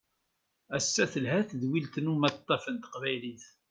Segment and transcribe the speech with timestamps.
[0.77, 3.45] Ass-a telha tedwilt n umaṭṭaf n taqbaylit.